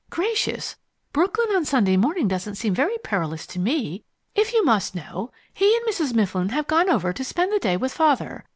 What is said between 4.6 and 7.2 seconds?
must know, he and Mrs. Mifflin have gone over